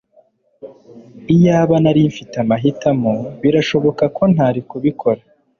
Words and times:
iyaba 1.33 1.75
nari 1.83 2.01
mfite 2.11 2.35
amahitamo, 2.43 3.13
birashoboka 3.41 4.03
ko 4.15 4.23
ntari 4.33 4.59
kubikora 4.69 5.21